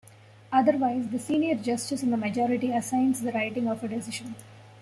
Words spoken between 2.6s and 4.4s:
assigns the writing of a decision.